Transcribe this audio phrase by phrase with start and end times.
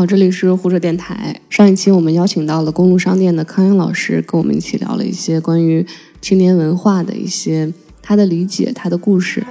[0.00, 1.38] 好，这里是胡扯电台。
[1.50, 5.84] 上一期我们邀请到了公路商店的康阳老师，跟我们一起聊了一些关于
[6.22, 7.70] 青年文化的一些
[8.00, 9.44] 他的理解、他的故事。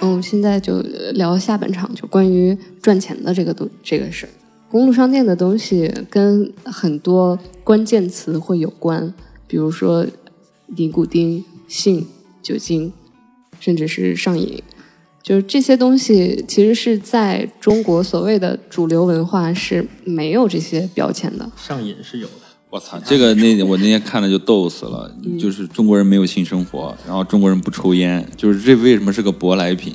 [0.00, 0.80] 嗯，现在就
[1.12, 4.26] 聊下半场，就关于赚钱的这个东这个事。
[4.70, 9.12] 公路商店的东西跟很多关键词会有关，
[9.46, 10.06] 比如说
[10.68, 12.06] 尼古丁、性、
[12.42, 12.90] 酒精，
[13.60, 14.62] 甚至是上瘾。
[15.22, 21.48] 就是这些东西，其实是在中国所谓的主流文化是没有这些标签的。
[21.56, 22.32] 上瘾是有的。
[22.68, 29.94] 我操，这个那我那天看了就逗死了，就是中国人没有性生活，然后中国人不抽烟，就是这为什么是个舶来品？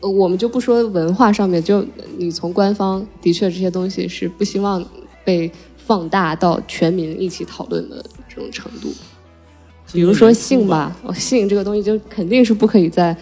[0.00, 1.84] 呃，我们就不说文化上面，就
[2.16, 4.84] 你从官方的确这些东西是不希望
[5.24, 8.92] 被放大到全民一起讨论的这种程度。
[9.92, 13.16] 比如说性吧，哦，性这个东西就肯定是不可以在。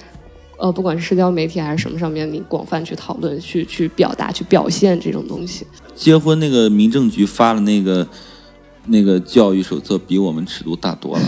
[0.61, 5.67] 呃，不管是社交媒体还是什么上面，你广泛去讨论、去去表达、去表现这种东西。
[5.95, 8.07] 结婚那个民政局发了那个
[8.87, 11.23] 那个教育手册，比我们尺度大多了。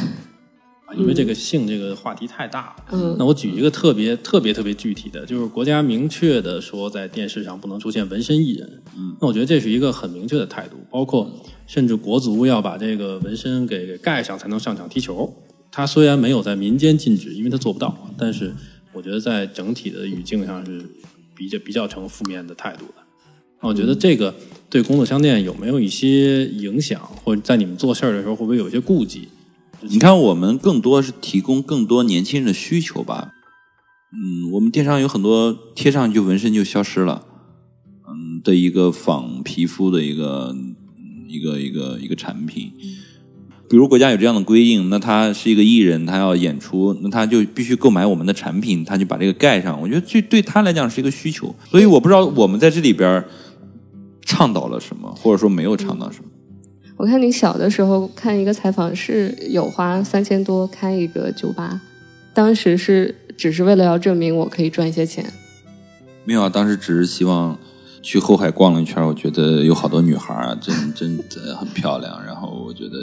[0.98, 2.84] 因为这个性这个话题太大了。
[2.92, 3.16] 嗯。
[3.18, 8.82] 那我举一个特别特别特别具体的，就是国家明确的说，在电视上不能出现纹身艺人。
[8.94, 9.16] 嗯。
[9.18, 11.30] 那我觉得这是一个很明确的态度，包括
[11.66, 15.32] 甚至国足要把这个纹身给给盖上才能上场踢球。
[15.70, 18.52] 他虽然没有在民间禁止，因为他做不到，但是。
[18.92, 20.84] 我觉得在整体的语境上是
[21.34, 22.94] 比较比较成负面的态度的。
[23.60, 24.34] 我觉得这个
[24.68, 29.28] 对工作商店有没有一些影响，或者在你们做事儿的时候会不会有一些顾忌？
[29.82, 33.32] 你看，我们更多是提供更多年轻人的需求吧。
[34.12, 37.24] 嗯，我们电商有很多贴上去纹身就消失了，
[38.06, 40.54] 嗯的一个仿皮肤的一个
[41.28, 42.72] 一个一个一个产品。
[43.72, 49.80] 比如国家有这样的规定，那他是一个艺人，他要演出，那他就必须购买我们的产品，他就把这个盖上。
[49.80, 53.24] 我觉得这对他来讲是一个需求，所以我不知道我们在这里边
[54.26, 56.28] 倡导了什么，或者说没有倡导什么。
[56.98, 61.80] 我看你小的时候看一个采访，是有花三千多开一个酒吧，
[62.34, 65.24] 当时是只是为了要证明我可以赚一些钱。
[66.26, 67.58] 没有啊，当时只是希望。
[68.04, 72.20] 去后海逛了一圈，我觉得有好多女孩啊，真真的很漂亮。
[72.26, 72.96] 然后我觉得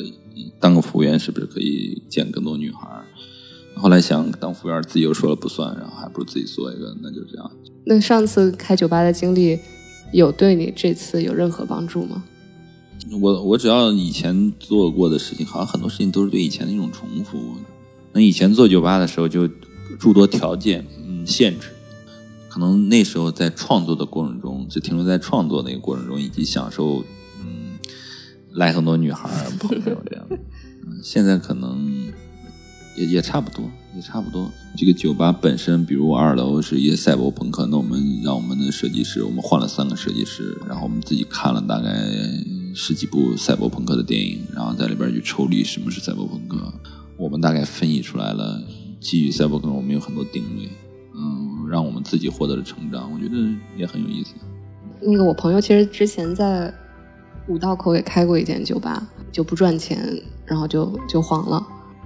[0.60, 3.04] 当个服务员是不是可以见更多女孩？
[3.76, 7.52] 后来想当服务员，自己又说了不算，然后还不如自己做一个，那就这样。
[7.86, 9.58] 那上次开酒吧的经历
[10.12, 12.24] 有对你这次有任何帮助吗？
[13.22, 17.40] 我我只要以前做过的事情，好像很多事情都是对以前的一种重复。
[18.12, 19.48] 那以前做酒吧的时候就
[19.98, 21.70] 诸多条件嗯限制。
[22.50, 27.06] 可能那时候在创作的过程中，只停留在创作那个过程中，以及享受，嗯，
[28.54, 29.30] 来很多女孩
[29.60, 30.26] 朋友这样。
[31.02, 32.12] 现在可能
[32.96, 34.52] 也也差不多，也差不多。
[34.76, 41.90] 这个酒吧本身，比如我二楼是一些赛博朋克，那我们让我们的设计师，我们换了三个设计师，然后我们自己看了大概
[42.74, 46.74] 十几部赛博朋克的电影，然后在里边去抽离什么是赛博朋克。
[47.18, 48.62] 我们大概分析出来了，
[49.00, 50.70] 基于赛博朋克，我们有很多定位。
[51.16, 53.36] 嗯，让我们自己获得了成长，我觉得
[53.78, 54.32] 也很有意思。
[55.02, 56.74] 那个我朋友其实之前在
[57.50, 60.00] 五道口也开过一间酒吧，就不赚钱，
[60.46, 61.62] 然后就就黄了。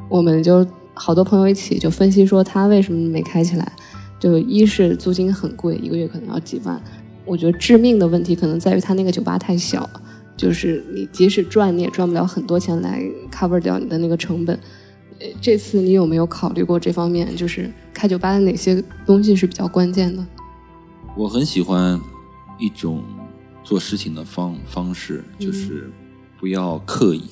[0.09, 3.71] 我们就好多朋友一起就分析说他为什么没开起来，
[4.19, 6.81] 就一是租金很贵，一个月可能要几万。
[7.25, 9.89] 我觉得致命的问题可能在于他那个酒吧太小，
[10.35, 13.01] 就是你即使赚你也赚不了很多钱来
[13.31, 14.57] cover 掉你的那个成本。
[15.39, 17.33] 这次你有没有考虑过这方面？
[17.35, 20.25] 就是开酒吧的哪些东西是比较关键的？
[21.15, 21.99] 我很喜欢
[22.59, 23.01] 一种
[23.63, 25.89] 做事情的方方式，就是
[26.39, 27.23] 不要刻意。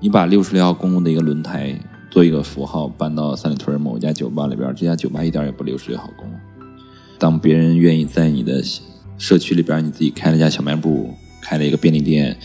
[0.00, 1.78] 你把六十六号公路的一个轮胎
[2.10, 6.34] 做一个符号搬到三里屯某一家酒吧里边，这家酒吧一点也不六十六号公路。
[7.18, 8.62] 当别人愿意在你的
[9.16, 12.36] 社区里边，你自己开了家小卖部，开了一个便利店，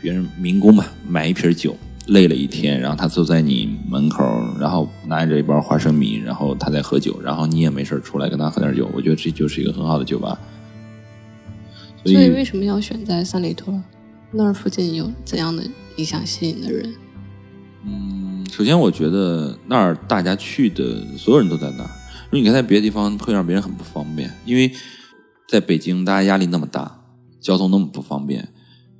[0.00, 1.76] 别人民工嘛，买一瓶酒。
[2.06, 4.24] 累了一天，然后他坐在你门口，
[4.58, 10.36] 然后拿着一包花生米，然后他在喝酒，然后你也没事出来跟他喝点酒，我觉得这就是一个很好的酒吧。
[12.04, 13.82] 所以为什么要选在三里屯？
[14.32, 15.62] 那儿附近有怎样的
[15.96, 16.94] 你想吸引的人？
[17.84, 21.90] 嗯，首先我觉得那儿大家去的所有人都在那儿，
[22.30, 24.70] 如果你在别的地方会让别人很不方便，因为
[25.48, 27.02] 在北京大家压力那么大，
[27.40, 28.48] 交通那么不方便。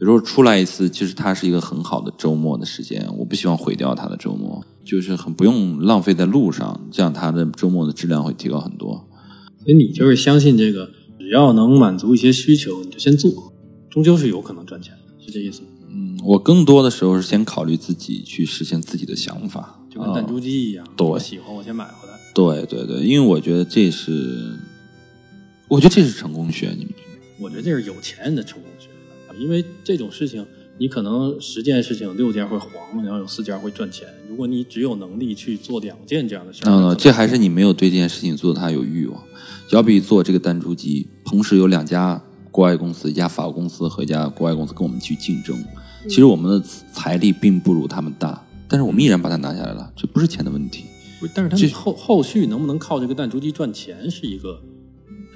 [0.01, 3.07] 有时候出来一次，其实它是一个很好的周末的时间。
[3.19, 9.07] 我不希望毁掉它的周末，就是很不用浪费在路上，这样它的周末的质量会提高很多。
[9.59, 10.91] 所以你就是相信这个，
[11.31, 13.53] 只要能满足一些需求，你就先做，
[13.89, 15.69] 终究是有可能赚钱的，是这意思吗？
[15.89, 22.19] 嗯，我更多的时候是先考虑自己去实现自己的想法，就跟弹珠机一样，对，我喜欢我先买回来。
[22.35, 24.59] 对对对，因为我觉得这是，
[25.69, 26.95] 我觉得这是成功学，你们？
[27.39, 28.89] 我觉得这是有钱人的成功学。
[29.39, 30.45] 因为这种事情，
[30.79, 34.09] 你可能十件事情有六件会黄，然后有四件会赚钱。
[34.29, 39.23] 如果你只有能力去做两件这样的事，嗯，这还是你没有对这件事情做的他有欲望。
[39.77, 42.21] 要比做这个弹珠机，同时有两家
[42.51, 45.63] 国外公司，一家法国公司和一家国外公司跟我们去竞争。
[46.09, 50.87] 其实我们的财力并不如他们大，但是我们依然把它拿下来了，这不是钱的问题。
[51.21, 54.61] 不是，但是他们后后续能不能靠这个弹珠机赚钱，是一个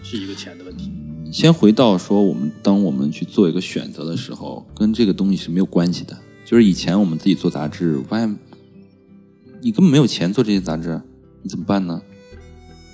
[0.02, 0.90] 是一个钱的问题。
[1.30, 6.16] 先回到说，我们当我们去做一个选择的时候，跟这个东西是没有关系的。
[6.44, 8.36] 就是以前我们自己做杂志，我发现
[9.60, 11.00] 你根本没有钱做这些杂志，
[11.42, 12.00] 你怎么办呢？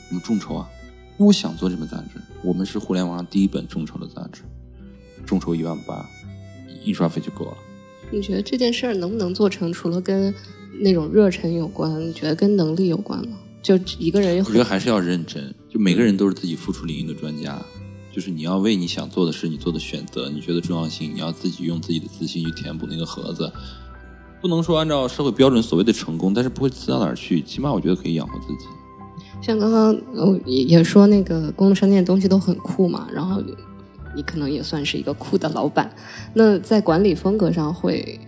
[0.08, 0.68] 我们众筹啊。
[1.20, 4.40] 我想做这本杂志，我们是互联网上第一本众筹的杂志，
[5.26, 6.08] 众筹一万八，
[6.84, 7.56] 印刷费就够了。
[8.10, 9.70] 你觉得这件事儿能不能做成？
[9.70, 10.34] 除了跟
[10.80, 13.36] 那种热忱有关，你觉得跟能力有关吗？
[13.62, 15.54] 就一个人，我觉得还是要认真。
[15.68, 17.62] 就每个人都是自己付出领域的专家，
[18.10, 23.52] 就是你要为你想做的事，你做的选择，你觉得重要性，你要自己用自己的自信去填补那个盒子。
[24.40, 27.42] 不能说按照社会标准所谓的成功，但是不会次到哪儿去。
[27.42, 28.64] 起码我觉得可以养活自己。
[29.42, 33.42] 像刚刚我也也说那个公路商店的东西都很酷嘛，然后
[34.14, 35.90] 你可能也算是一个酷的老板。
[36.34, 38.20] 那在管理风格上会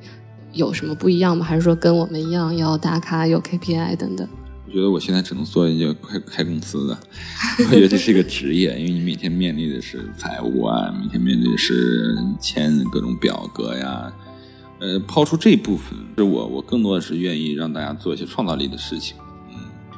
[0.53, 1.45] 有什么不一样吗？
[1.45, 4.27] 还是说跟我们一样要打卡、有 KPI 等等？
[4.67, 6.99] 我觉得我现在只能做一个开开公司的，
[7.69, 14.11] 我觉得这是一个职业，因为你每天面对的是财务啊，每天面对的是签各种表格呀。
[14.81, 19.15] 呃，抛出这部分，是我我更多的是愿意让大家做一些创造力的事情。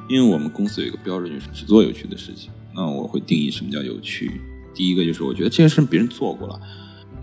[0.08, 2.50] 因为我们公司有一个标准，就是只做有趣的事情。
[2.74, 4.40] 那我会定义什么叫有趣。
[4.74, 6.60] 第一个就是我觉得这件事别人做过了，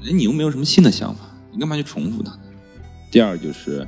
[0.05, 2.31] 哎，你又没有什么新的想法，你干嘛去重复它？
[3.11, 3.85] 第二就是，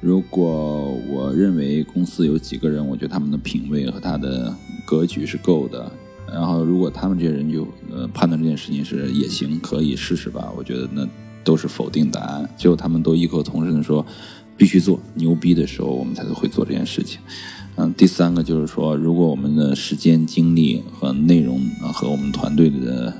[0.00, 4.52] 如果我认为公司有几个人，我觉得他们的品味和他的
[4.84, 5.88] 格局是够的，
[6.26, 11.08] 然后如果他们这些人就呃判断这件事情是也行，可以试试吧，我觉得那
[11.44, 12.50] 都是否定答案。
[12.56, 14.04] 最后他们都异口同声的说
[14.56, 17.20] 必须做，牛逼的时候我们才会做这件事情。
[17.76, 21.60] 嗯，第三个就是说，如果我们的时间、精力和内容
[21.92, 23.12] 和我们团队的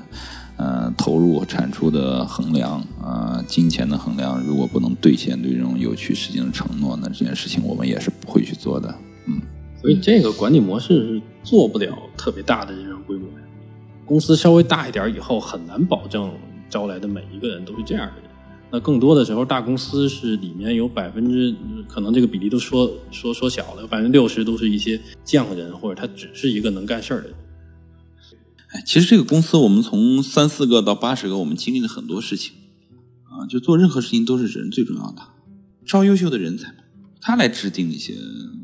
[0.55, 8.95] 呃投入、产出的衡量啊，金钱的衡量，如果不能兑现对这种有趣事情的承诺，那这件事情我们也是不会去做的。
[9.27, 9.41] 嗯，
[9.81, 13.43] 所以这个管理模式是做不了特别大的这种规模的。
[14.05, 16.31] 公司稍微大一点以后，很难保证
[16.69, 18.13] 招来的每一个人都是这样的。
[18.79, 21.55] 更多的时候，大公司是里面有百分之，
[21.87, 27.37] 可能这个比例都说说说小了，百分之六十都是一些匠人，或者他只是一个能干事儿的人。
[28.69, 32.53] 哎，其实这个公司，我们从三四个到八十个，我们经历了很多事情
[33.23, 33.45] 啊。
[33.47, 35.21] 就做任何事情都是人最重要的，
[35.85, 36.73] 招优秀的人才，
[37.21, 38.13] 他来制定一些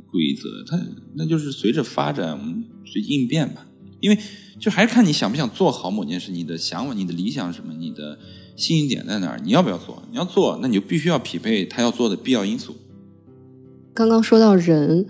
[0.08, 0.80] 规则，他
[1.16, 3.68] 那就是随着发展，随机应变吧。
[4.00, 4.18] 因为
[4.60, 8.18] 就还是看你想不想做好某件事，你的想法、你的理想什么，你的。
[8.56, 9.40] 吸引点在哪儿？
[9.44, 10.02] 你要不要做？
[10.12, 12.76] 你要做，那你就必须要匹配他要做的必要因素。
[13.94, 15.08] 刚刚说到人，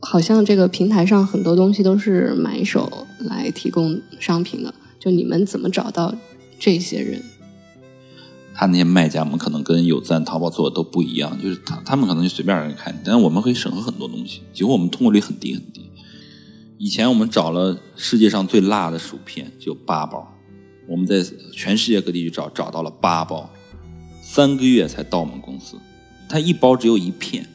[0.00, 4.74] 好像这个平台上很多东西都是买手来提供商品的。
[4.98, 6.14] 就你们怎么找到
[6.58, 7.22] 这些人？
[8.54, 15.90] 他那些卖家们可能跟有赞、淘宝做的都不一样，就是他他们可能就随便让人看，但是我们可以审核很多东西，几乎我们通过率很低很低。
[16.78, 20.33] 以前我们找了世界上最辣的薯片，就八包。
[20.86, 23.48] 我们在全世界各地去找，找到了八包，
[24.22, 25.76] 三个月才到我们公司。
[26.28, 27.46] 它一包只有一片，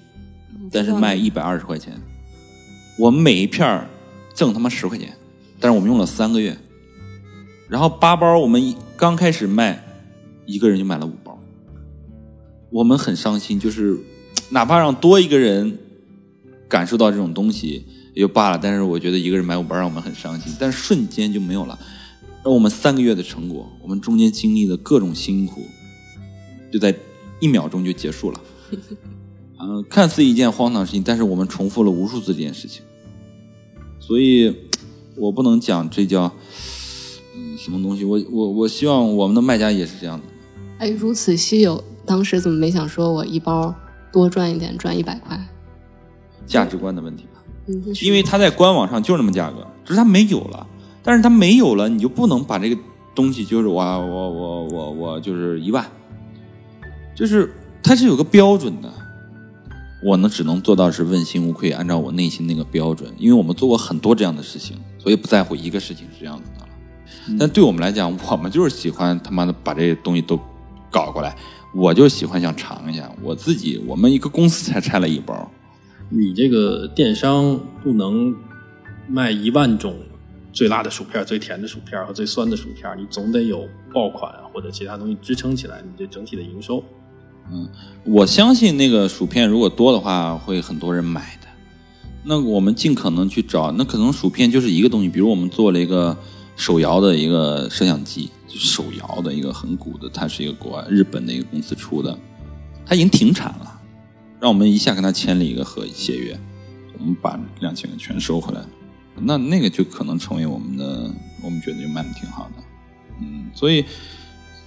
[0.72, 1.94] 但是卖一百二十块钱。
[2.98, 3.88] 我们每一片
[4.34, 5.14] 挣他妈十块钱，
[5.60, 6.58] 但是我们用了三个月。
[7.68, 9.84] 然后八包我们刚开始卖，
[10.46, 11.40] 一个人就买了五包。
[12.72, 13.98] 我们很伤心，就是
[14.50, 15.78] 哪怕让多一个人
[16.68, 21.78] 感受到这种东西也就罢了，但是我觉得一个人买五包让我们很伤心，但是瞬间就没有了。
[22.44, 25.62] 而我们三个月的成果，我们中间经历的各种辛苦，
[26.72, 26.96] 就在
[27.40, 28.42] 一秒钟就结束了。
[29.60, 32.82] 嗯，看似一件荒唐事情，但是我们重复了无数次这件事情。
[34.00, 34.56] 所以，
[35.18, 36.32] 我不能讲这叫
[37.36, 38.06] 嗯什么东西。
[38.06, 40.26] 我我我希望我们的卖家也是这样的。
[40.78, 43.76] 哎，如此稀有，当时怎么没想说我一包
[44.14, 45.38] 多赚一点，赚一百块？
[46.48, 47.44] 价值观的问题吧。
[47.68, 50.66] 嗯，因为他在官网上就是那么价格，只是他没有了。
[51.02, 52.78] 但是它没有了，你就不能把这个
[53.16, 55.86] 东西就是我我我我我就是一万，
[57.16, 58.92] 就是它是有个标准的，
[60.04, 67.38] 我呢只能做到是问心无愧，按照我内心那个标准，因为我们做过很多这样的事情，所以不在乎一个事情是这样子的了。
[67.40, 70.40] 但对我们来讲，我们就是喜欢他妈的把这些东西都
[70.92, 71.36] 搞过来，
[71.74, 75.50] 我就喜欢想尝一下，我自己我们一个公司才拆了一包，
[76.10, 78.36] 你这个电商不能
[79.08, 79.96] 卖一万种。
[80.52, 86.84] 最辣的薯片、最甜的薯片和最酸的薯片，你总得有爆款或者其他东西支撑起来你这整体的营收。
[87.52, 87.68] 嗯，
[88.04, 91.48] 我相信那个薯片如果多的话，会很多人买的。
[92.24, 96.16] 那我们尽可能去找，那可能薯片就是一个东西，比如我们做了一个
[96.56, 102.16] 手摇的一个摄像机，手摇的一个很古的，它是一个国外日本的一个公司出的，
[102.86, 103.82] 它已经停产了，
[104.40, 106.40] 让我们一下跟他签了一个合协约，
[107.00, 108.62] 我们把两千个全收回来，
[109.24, 111.12] 那那个就可能成为我们的，
[111.44, 112.64] 我们觉得就卖的挺好的，
[113.22, 113.86] 嗯，所以。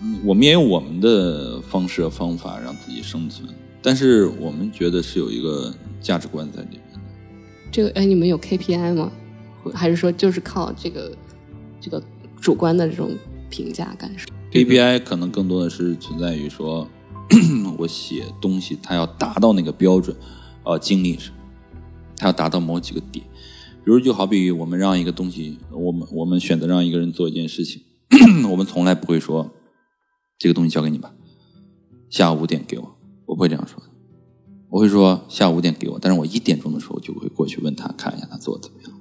[0.04, 3.48] 嗯，我们也有我们的方式和方法让自己生存，
[3.80, 6.98] 但是我们觉得是有一个价值观在里面的。
[7.70, 9.12] 这个哎，你们有 KPI 吗？
[9.72, 11.16] 还是说就是靠这个
[11.80, 12.02] 这个
[12.40, 13.16] 主观的这种
[13.48, 16.88] 评价感受？KPI 可能更多的是存在于说，
[17.78, 20.16] 我写东西它要达到那个标准，
[20.64, 21.30] 呃，精力是，
[22.16, 23.24] 它要达到某几个点。
[23.84, 27.82] 比如就好比我们让一个东西，我们我们选择让一个人做一件事情，
[28.50, 29.50] 我们从来不会说。
[30.38, 31.14] 这个东西交给你吧，
[32.10, 32.96] 下午五点给我。
[33.26, 33.86] 我不会这样说的，
[34.68, 35.96] 我会说下午五点给我。
[36.00, 38.92] 但是我一点钟的时候就会过去问他，看一下他做的怎么样。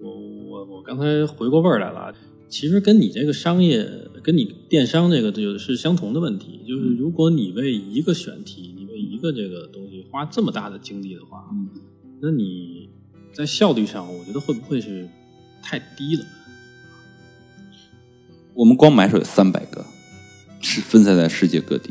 [0.00, 0.10] 我
[0.48, 2.14] 我我刚才回过味儿来了，
[2.48, 3.86] 其实跟你这个商业，
[4.22, 6.60] 跟你电商这个就是相同的问题。
[6.66, 11.44] 就是如果你为一个选题，你为一个这个东西花这么大的精力的话，
[12.22, 12.77] 那你
[13.32, 15.08] 在效率上，我觉得会不会是
[15.62, 16.24] 太低了？
[18.54, 19.84] 我们光买手有三百个。
[20.60, 21.90] 是分散在世界各地，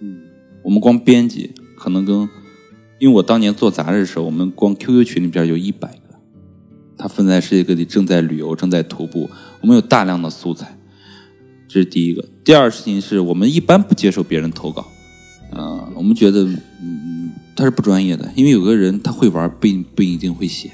[0.00, 0.22] 嗯，
[0.62, 2.26] 我们光编辑可能跟，
[2.98, 6.18] 因为我当年做杂志的时候，我们光 QQ 群里边有一百个，
[6.96, 9.28] 它分在世界各地，正在旅游，正在徒步，
[9.60, 10.78] 我们有大量的素材，
[11.68, 12.26] 这是第一个。
[12.42, 14.90] 第二事情是我们一般不接受别人投稿，
[15.52, 16.97] 啊，我们觉得，嗯，
[17.58, 20.70] 他是不专业的，因为有个人他会玩，不不一定会写，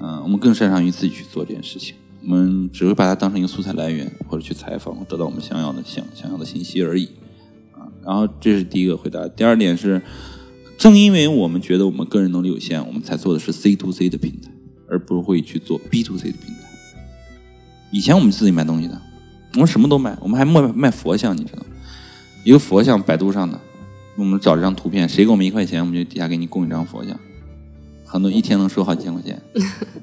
[0.00, 1.94] 嗯，我们更擅长于自己去做这件事情。
[2.22, 7.04] 我们只会把它当成一个素材来源，或者去采访，得到我们想要的想想要的信息而已，
[7.72, 7.84] 啊。
[8.02, 9.28] 然后这是第一个回答。
[9.28, 10.00] 第二点是，
[10.78, 14.50] 正因为我们觉得我们个人能力有限，我们才做的是 C to C 的平台，
[14.88, 16.62] 而不会去做 B to C 的平台。
[17.90, 18.98] 以前我们自己卖东西的，
[19.52, 21.62] 我们什么都卖，我们还卖卖佛像，你知道？
[22.42, 23.60] 一个佛像，百度上的，
[24.20, 27.18] 我们找这张图片，谁给我们一块钱，我们就底下给你供一张佛像，
[28.04, 29.40] 很多一天能收好几千块钱。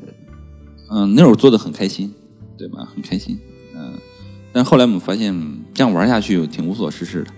[0.90, 2.12] 嗯，那会儿做的很开心，
[2.58, 2.84] 对吧？
[2.92, 3.38] 很开心，
[3.76, 3.94] 嗯。
[4.52, 5.40] 但后来我们发现
[5.72, 7.32] 这样玩下去挺无所事事的。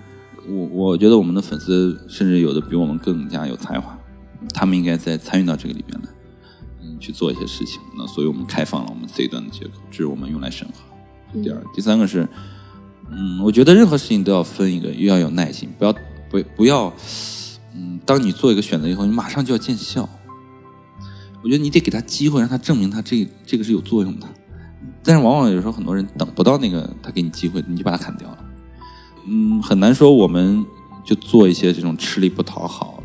[0.47, 3.99] 我我觉得我们的粉丝甚至有的比我们更加有才华，
[4.53, 6.09] 他们应该再参与到这个里边来，
[6.81, 7.81] 嗯，去做一些事情。
[7.97, 11.41] 那所以我们开放了我们 C 端的接口，这是我们用来审核。
[11.41, 12.25] 第二、第三个是，
[13.11, 15.93] 嗯，我觉得任何事情都要分一个，又要有耐心，不要
[16.29, 16.93] 不不要，
[17.75, 20.07] 嗯，当你做一个选择以后，你马上就要见效。
[21.41, 24.27] 我觉得你得给他机会，让他证明他这这个是有作用的。
[25.03, 28.37] 但是往往有时候很多人等不到那个他给你机会，你就把他砍掉了。
[29.25, 30.65] 嗯，很难说我们
[31.05, 33.01] 就做一些这种吃力不讨好，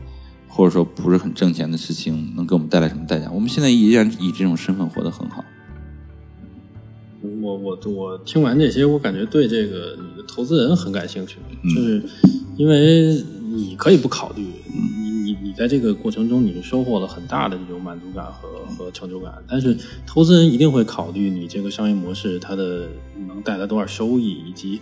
[0.49, 3.31] 或者说不是很挣钱的事情，能给我们带来什么代价？
[3.31, 5.45] 我们现在依然以这种身份活得很好。
[7.40, 11.38] 我我我听完这些，我感觉对这个你的投资人很感兴趣，
[11.75, 12.02] 就是
[12.56, 14.46] 因为你可以不考虑。
[14.66, 19.32] 你你你在这个过程中，你收获了很大的这种满足感和和成就感。
[19.49, 22.88] 但是，投资人一定会考虑你这个商业模式它的
[23.28, 24.80] 能带来多少收益，以及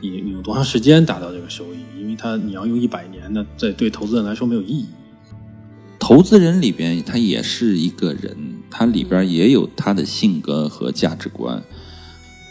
[0.00, 1.78] 你你用多长时间达到这个收益。
[2.00, 4.86] 因为他你要用一百年，那在对投资人来说没有意义。
[5.98, 8.36] 投资人里边他也是一个人，
[8.70, 11.62] 他里边也有他的性格和价值观。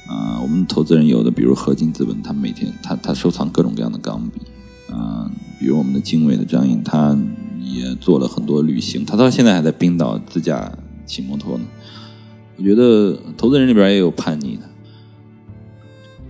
[0.07, 4.41] 啊，我们投资人有的，比如合金资本，他每天他他收藏各种各样的钢笔。
[4.91, 7.17] 嗯，比如我们的经纬的张颖，他
[7.60, 10.71] 也做了很多旅行，他到现在还在冰岛自驾
[11.05, 11.63] 骑摩托呢。
[12.57, 14.63] 我觉得投资人里边也有叛逆的。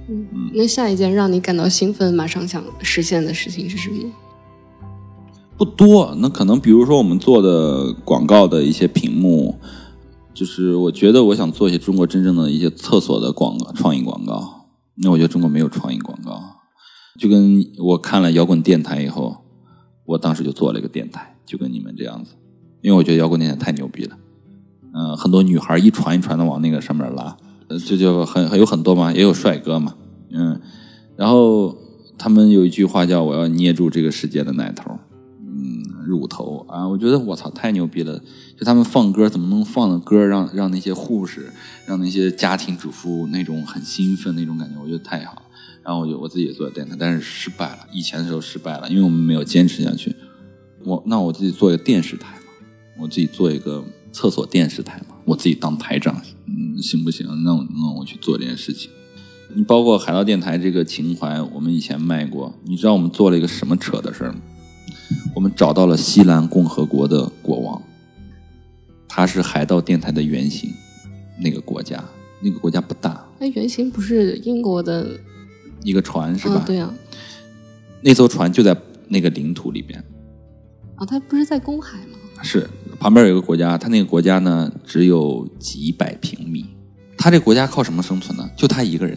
[0.08, 4.12] 嗯，那下一件让你感到兴奋、马上想实现的事情是什么？
[5.58, 9.56] 不多，那可能比如说我们做的广告的一些屏幕，
[10.34, 14.68] 就是我觉得我想做一些中国真正的一些厕所的广告创意广告。
[14.96, 16.61] 那我觉得中国没有创意广告。
[17.22, 19.38] 就跟我看了摇滚电台以后，
[20.06, 22.32] 我当时就做了一个电台，就跟你们这样子，
[22.82, 24.18] 因为我觉得摇滚电台太牛逼了。
[24.92, 27.38] 嗯，很多女孩一传一传的往那个上面拉，
[27.86, 29.94] 这就很很有很多嘛，也有帅哥嘛，
[30.32, 30.60] 嗯，
[31.16, 31.78] 然后
[32.18, 34.98] 他们有一句话叫“我要捏住这个世界的奶头”，
[35.46, 38.20] 嗯，乳头啊，我觉得我操太牛逼了，
[38.58, 41.54] 就他们放歌怎么能放的歌让让那些护士，
[41.86, 45.41] 让那些家庭主妇那种很兴奋那种感觉，我觉得太好。
[45.84, 47.88] 然后我就我自己做电台，但是失败了。
[47.92, 50.16] 以前的时候失败了，因为我们没有坚持下去。
[50.84, 52.52] 我那我自己做一个电视台嘛，
[53.00, 57.28] 我自己做一个厕所电视台嘛，我自己当台长，嗯，行不行？
[57.44, 58.90] 那我那我去做这件事情。
[59.54, 62.54] 你包括海盗电台这个情怀，我们以前卖过。
[62.64, 64.40] 你知道我们做了一个什么扯的事儿吗？
[65.36, 67.82] 我们找到了西兰共和国的国王，
[69.10, 70.72] 他是海盗电台的原型。
[71.44, 72.04] 那个国家，
[72.40, 73.28] 那个国家不大。
[73.40, 75.20] 那原型不是英国的
[75.84, 76.64] 一个船是吧？
[76.66, 76.92] 对呀。
[78.02, 78.76] 那艘船就在
[79.08, 80.04] 那个领土里边。
[80.96, 82.18] 啊，它不是在公海吗？
[82.44, 82.68] 是，
[83.00, 86.66] 旁边有一个国家，他那个国家呢只有几百平米。
[87.18, 88.50] 他这国家靠什么生存呢？
[88.56, 89.16] 就他一个人，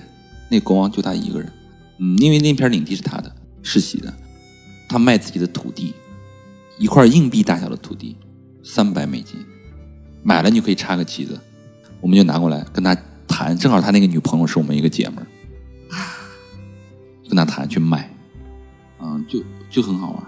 [0.51, 1.51] 那国王就他一个人。
[1.99, 4.13] 嗯，因为那片领地是他的，世袭的。
[4.89, 5.95] 他卖自己的土地，
[6.79, 8.17] 一块硬币大小的土地，
[8.63, 9.39] 三百美金，
[10.23, 11.41] 买了你就可以插个旗子。
[12.01, 12.95] 我们就拿过来跟他
[13.27, 15.27] 谈，正好他那个女朋友是我们一个姐们儿，
[17.29, 18.11] 跟他谈去卖，
[19.01, 20.23] 嗯，就就很好玩。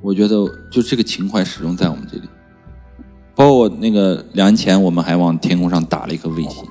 [0.00, 2.28] 我觉得就这个情怀始终在我们这里。
[3.34, 6.64] 包括我那个两年前，我们还往天空上打了一颗卫星，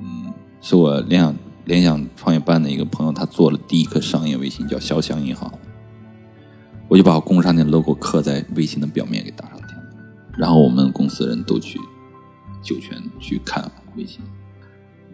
[0.00, 5.52] 嗯，是我联想联想创业班的一个朋友，他做了第一颗商业卫星，叫潇湘银行。
[6.88, 9.78] 我就把公路商店 logo 刻在卫星的表面给打上天，
[10.36, 11.78] 然后我们公司人都去
[12.62, 14.20] 酒泉去看卫星，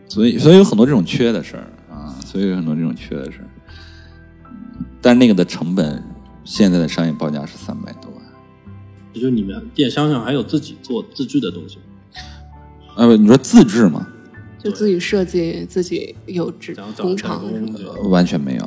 [0.08, 1.66] 所以所以有很多这种缺的事儿，
[2.28, 3.48] 所以有很多这种缺的事儿，
[5.00, 6.02] 但那个的成本。
[6.44, 8.22] 现在的商业报价是三百多万，
[9.12, 11.76] 也就是你们电商上还有自己做自制的东西？
[12.96, 14.08] 啊不，你说自制吗？
[14.58, 17.44] 就自己设计，自己有制工厂
[18.08, 18.64] 完全没有。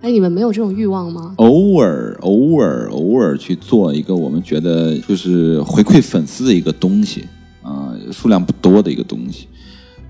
[0.00, 1.34] 哎，你们没有这种欲望吗？
[1.36, 7.28] 偶尔，偶尔，偶尔去做一个我们觉得就是回馈粉丝的一个东西
[7.62, 9.46] 啊，数量不多的一个东西。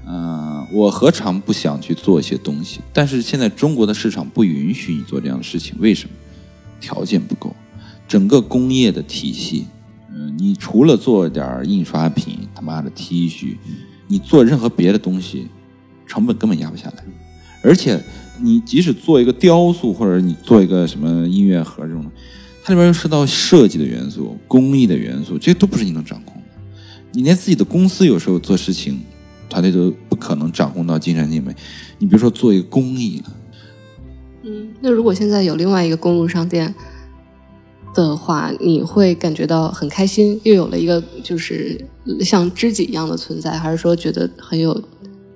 [0.07, 0.44] 嗯，
[0.75, 2.81] 我何尝不想去做一些东西？
[2.93, 6.15] 但是现在中国的市场不允许你做这样的事情，为什么？
[6.81, 7.55] 条件不够，
[8.09, 9.67] 整个工业的体系，
[10.13, 13.57] 嗯，你除了做点印刷品，他妈的 T 恤，
[14.09, 15.47] 你做任何别的东西，
[16.07, 17.05] 成本根本压不下来。
[17.63, 18.03] 而且，
[18.43, 22.05] 你即使做一个雕塑，或者你做一个什么音乐盒这种，
[22.65, 26.49] 它里边又涉及到设计的元素、工艺的元素，这都不是你能掌控的。
[27.13, 29.01] 你连自己的公司有时候做事情，
[29.55, 31.55] 团队都不可能掌控到尽善尽美。
[32.01, 33.31] 你比如说做一个公益的。
[34.43, 36.75] 嗯，那如果现在有另外一个公路商店
[37.95, 41.81] 的话，你会感觉到很开心，又有了一个就是
[42.21, 44.83] 像知己一样的存在，还是说觉得很有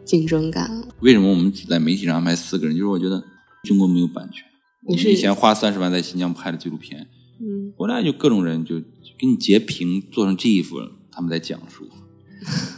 [0.04, 0.68] 竞争感？
[1.00, 2.76] 为什么我们只在媒体上安排四个人？
[2.76, 3.22] 就是我觉得
[3.62, 4.44] 中国没有版权。
[4.88, 7.06] 你是以前花三十万在新疆拍的纪录片，
[7.40, 8.80] 嗯，回来就各种人就
[9.16, 10.76] 给你截屏做成这一幅
[11.10, 11.86] 他们在讲述，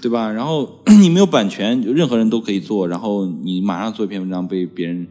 [0.00, 0.30] 对吧？
[0.30, 5.06] 然后 你没有版权，任何人都可以做，然后你马上做一篇文章被别人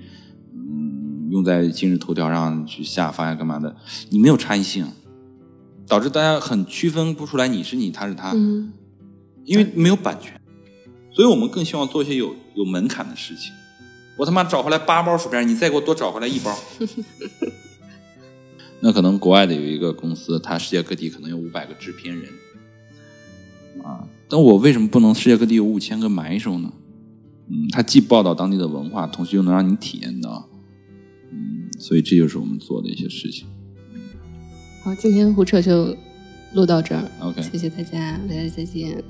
[0.53, 1.05] 嗯。
[1.29, 3.75] 用在今日头条上去下发呀，干嘛的？
[4.09, 4.87] 你没有差异性，
[5.87, 8.73] 导致大家很区分不出来你是你，他是他，嗯，
[9.45, 10.41] 因为没有版权，
[11.11, 13.53] 所以我们更希望做一些有有门槛的事情。
[14.17, 16.57] 我他妈找回来八包薯片，你再给我多找回来一包。
[18.81, 22.27] 那可能国外的有一个公司，它世界各地可能有五百个制片人，
[23.83, 26.71] 啊，但我为什么不能世界各地有五千个买手呢？
[27.49, 30.47] 嗯，它既报道当地的文化，同时又能让你体验到。
[31.31, 33.47] 嗯所以这就是我们做的一些事情。
[34.83, 35.95] 好，今天胡扯就
[36.53, 37.03] 录到这儿。
[37.21, 39.03] OK，谢谢大家，大家再见。